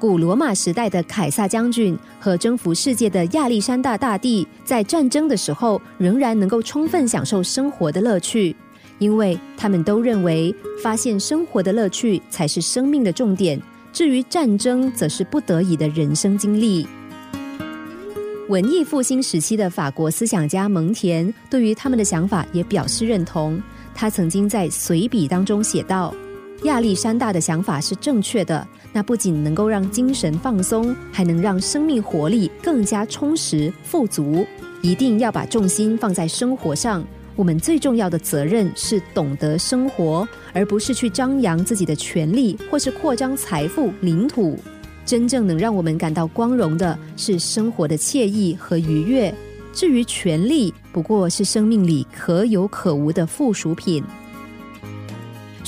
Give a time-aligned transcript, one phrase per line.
[0.00, 8.56] 古罗马时代的凯撒将军和征服世界的亚历山大大帝，在战争的时候仍然能够充分享受生活的乐趣，
[8.98, 13.60] 因为他们都认为发现生活的乐趣才是生命的重点。
[13.92, 16.86] 至于战争，则是不得已的人生经历。
[18.48, 23.62] 文艺复兴时期的法国思想家蒙田对于他们的想法也表示认同。
[23.94, 26.14] 他曾经在随笔当中写道
[26.64, 34.44] ：“亚历山大的想法是正确的。”那不仅能够让精神放松，还能让生命活力更加充实富足。
[34.82, 37.04] 一定要把重心放在生活上。
[37.36, 44.58] 我们最重要的责任是懂得生活，而不是去张扬自己的权利或是扩张财富领土。
[45.06, 49.32] 真正能让我们感到光荣的是生活的惬意和愉悦。
[49.72, 54.02] 至于权利，不过是生命里可有可无的附属品。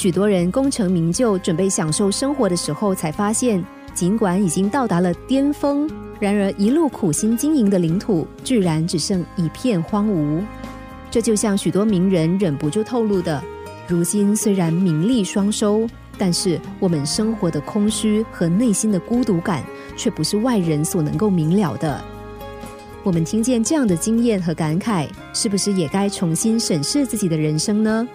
[0.00, 5.86] 许多人功成名就，准备享受生活的时候，才发现，尽管已经到达了巅峰，
[6.18, 10.40] 然而一路苦心经营的领土，居然只剩一片荒芜。
[11.10, 13.44] 这就像许多名人忍不住透露的：
[13.86, 19.62] 如今虽然名利双收，但是我们生活的空虚和内心的孤独感，
[19.98, 22.02] 却不是外人所能够明了的。
[23.02, 28.08] 我们听见这样的经验和感慨，是不是也该重新审视自己的人生呢？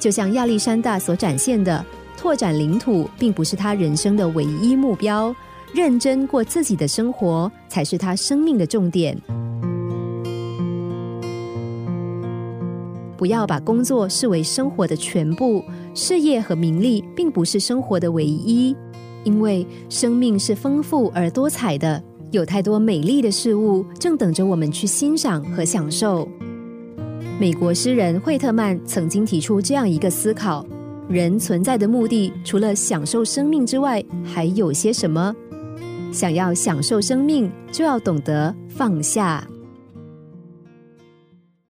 [0.00, 1.84] 就像亚历山大所展现的，
[2.16, 5.32] 拓展领土并不是他人生的唯一目标，
[5.74, 9.16] 认真过自己的生活才是他生命的重点。
[13.18, 15.62] 不要把工作视为生活的全部，
[15.94, 18.74] 事业和名利并不是生活的唯一，
[19.24, 26.26] 因为生命是丰富而多彩的，有太多美丽的事物正等着我们去欣赏和享受。
[27.40, 30.62] 美国诗人惠特曼曾经提出这样一个思考：
[31.08, 35.34] 人存在的目的，除了享受生命之外，还有些什么？
[36.12, 39.42] 想要享受生命，就要懂得放下。